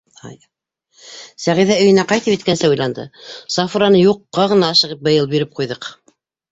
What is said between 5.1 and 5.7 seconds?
быйыл биреп